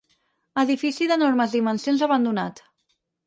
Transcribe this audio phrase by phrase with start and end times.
[0.61, 2.63] Edifici d'enormes dimensions abandonat.